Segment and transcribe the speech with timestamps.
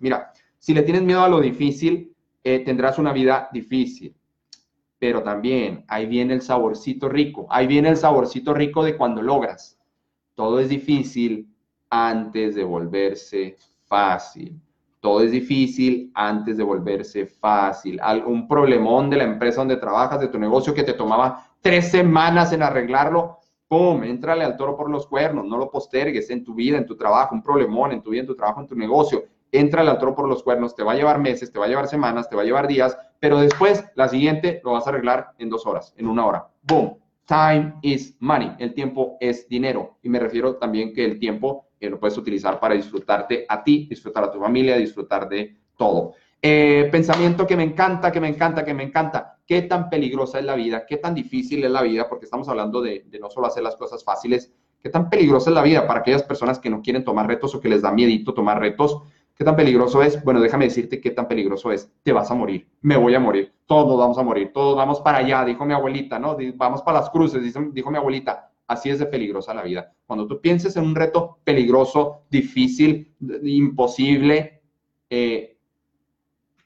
[0.00, 4.14] Mira, si le tienes miedo a lo difícil, eh, tendrás una vida difícil.
[4.98, 9.78] Pero también ahí viene el saborcito rico, ahí viene el saborcito rico de cuando logras.
[10.34, 11.48] Todo es difícil
[11.90, 14.60] antes de volverse fácil.
[15.00, 18.00] Todo es difícil antes de volverse fácil.
[18.02, 22.52] Algún problemón de la empresa donde trabajas, de tu negocio que te tomaba tres semanas
[22.52, 23.38] en arreglarlo,
[23.68, 24.02] ¡pum!
[24.02, 27.34] Entrale al toro por los cuernos, no lo postergues en tu vida, en tu trabajo,
[27.34, 29.24] un problemón en tu vida, en tu trabajo, en tu negocio.
[29.50, 31.88] Entrale al toro por los cuernos, te va a llevar meses, te va a llevar
[31.88, 35.48] semanas, te va a llevar días, pero después, la siguiente, lo vas a arreglar en
[35.48, 36.48] dos horas, en una hora.
[36.62, 36.98] ¡Boom!
[37.26, 38.52] Time is money.
[38.58, 39.98] El tiempo es dinero.
[40.02, 43.86] Y me refiero también que el tiempo eh, lo puedes utilizar para disfrutarte a ti,
[43.88, 46.14] disfrutar a tu familia, disfrutar de todo.
[46.40, 49.38] Eh, pensamiento que me encanta, que me encanta, que me encanta.
[49.46, 50.86] ¿Qué tan peligrosa es la vida?
[50.86, 52.08] ¿Qué tan difícil es la vida?
[52.08, 54.52] Porque estamos hablando de, de no solo hacer las cosas fáciles.
[54.80, 57.60] ¿Qué tan peligrosa es la vida para aquellas personas que no quieren tomar retos o
[57.60, 59.02] que les da miedito tomar retos?
[59.38, 60.22] ¿Qué tan peligroso es?
[60.24, 61.92] Bueno, déjame decirte qué tan peligroso es.
[62.02, 65.18] Te vas a morir, me voy a morir, todos vamos a morir, todos vamos para
[65.18, 66.36] allá, dijo mi abuelita, ¿no?
[66.56, 68.50] Vamos para las cruces, dijo mi abuelita.
[68.66, 69.92] Así es de peligrosa la vida.
[70.06, 74.60] Cuando tú pienses en un reto peligroso, difícil, imposible,
[75.08, 75.56] eh,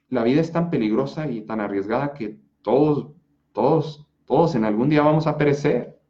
[0.09, 3.09] la vida es tan peligrosa y tan arriesgada que todos,
[3.53, 6.00] todos, todos en algún día vamos a perecer.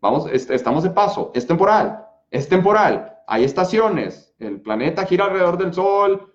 [0.00, 3.17] Vamos, estamos de paso, es temporal, es temporal.
[3.30, 6.32] Hay estaciones, el planeta gira alrededor del Sol,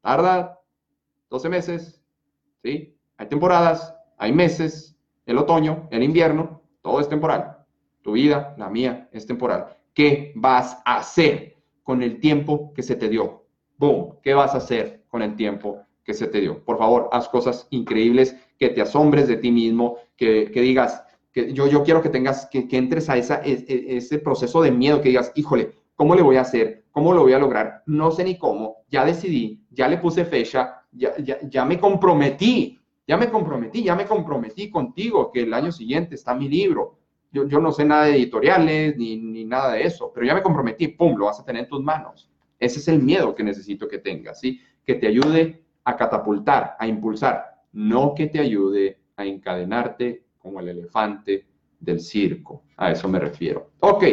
[0.00, 0.58] tarda
[1.30, 2.02] 12 meses,
[2.60, 2.98] ¿sí?
[3.18, 7.56] Hay temporadas, hay meses, el otoño, el invierno, todo es temporal.
[8.02, 9.76] Tu vida, la mía, es temporal.
[9.94, 13.44] ¿Qué vas a hacer con el tiempo que se te dio?
[13.78, 16.64] Boom, ¿qué vas a hacer con el tiempo que se te dio?
[16.64, 21.68] Por favor, haz cosas increíbles, que te asombres de ti mismo, que, digas, que yo,
[21.68, 25.10] yo quiero que tengas, que, entres a esa, e, e, ese proceso de miedo, que
[25.10, 26.84] digas, híjole, ¿Cómo le voy a hacer?
[26.90, 27.82] ¿Cómo lo voy a lograr?
[27.86, 28.84] No sé ni cómo.
[28.88, 31.14] Ya decidí, ya le puse fecha, ya,
[31.48, 36.34] ya, me comprometí, ya me comprometí, ya me comprometí contigo que el año siguiente está
[36.34, 36.98] mi libro.
[37.30, 40.42] Yo, yo no sé nada de editoriales ni, ni, nada de eso, pero ya me
[40.42, 42.30] comprometí, ¡pum!, lo vas a tener en tus manos.
[42.58, 44.60] Ese es el miedo que necesito que tengas, ¿sí?
[44.84, 50.68] Que te ayude a catapultar, a impulsar, no que te ayude a encadenarte como el
[50.68, 51.46] elefante
[51.80, 52.64] del circo.
[52.76, 53.70] A eso me refiero.
[53.80, 54.04] Ok,